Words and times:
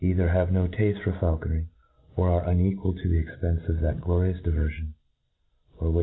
vdho 0.01 0.15
citficr 0.25 0.31
have 0.33 0.51
no 0.51 0.61
tafte 0.67 1.03
for 1.03 1.11
faulconry, 1.17 1.67
or 2.15 2.31
ate 2.41 2.47
unequal 2.49 2.91
to 2.95 3.07
the 3.07 3.19
expence 3.19 3.69
of 3.69 3.81
that 3.81 4.01
glorious 4.01 4.41
diver 4.43 4.67
fion, 4.67 4.93
or 5.77 5.91
would. 5.91 5.99